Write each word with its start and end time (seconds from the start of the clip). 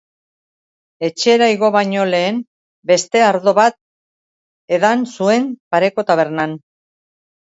Etxera 1.07 1.49
igo 1.55 1.67
baino 1.75 2.05
lehen 2.11 2.39
beste 2.91 3.21
ardo 3.25 3.53
bat 3.59 3.77
edan 4.79 5.05
zuen 5.13 5.45
pareko 5.77 6.07
tabernan. 6.09 6.57